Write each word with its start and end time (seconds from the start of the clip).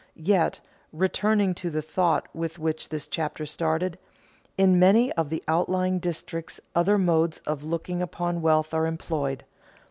Yet 0.15 0.61
(returning 0.91 1.53
to 1.53 1.69
the 1.69 1.83
thought 1.83 2.27
with 2.33 2.57
which 2.57 2.89
this 2.89 3.07
chapter 3.07 3.45
started) 3.45 3.99
in 4.57 4.79
many 4.79 5.11
of 5.13 5.29
the 5.29 5.43
outlying 5.47 5.99
districts 5.99 6.59
other 6.73 6.97
modes 6.97 7.37
of 7.45 7.63
looking 7.63 8.01
upon 8.01 8.41
wealth 8.41 8.73
are 8.73 8.87
employed. 8.87 9.43